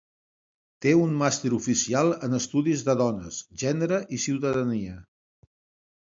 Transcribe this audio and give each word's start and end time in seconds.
Té 0.83 0.91
un 0.99 1.11
Màster 1.17 1.49
Oficial 1.57 2.09
en 2.27 2.37
Estudis 2.37 2.85
de 2.87 2.95
Dones, 3.01 3.37
Gènere 3.65 3.99
i 4.17 4.19
Ciutadania. 4.25 4.97